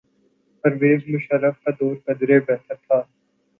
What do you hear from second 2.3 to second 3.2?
بہتر تھا۔